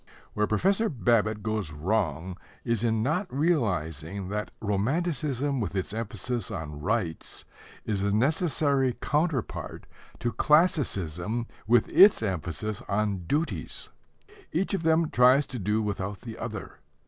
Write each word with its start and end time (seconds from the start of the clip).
Where 0.33 0.47
Professor 0.47 0.89
Babbitt 0.89 1.43
goes 1.43 1.71
wrong 1.71 2.35
is 2.65 2.83
in 2.83 3.03
not 3.03 3.31
realizing 3.31 4.29
that 4.29 4.49
romanticism 4.59 5.59
with 5.59 5.75
its 5.75 5.93
emphasis 5.93 6.49
on 6.49 6.81
rights 6.81 7.45
is 7.85 8.01
a 8.01 8.09
necessary 8.11 8.97
counterpart 8.99 9.85
to 10.17 10.31
classicism 10.31 11.45
with 11.67 11.87
its 11.89 12.23
emphasis 12.23 12.81
on 12.89 13.25
duties. 13.27 13.89
Each 14.51 14.73
of 14.73 14.81
them 14.81 15.11
tries 15.11 15.45
to 15.45 15.59
do 15.59 15.83
without 15.83 16.21
the 16.21 16.35
other. 16.39 16.79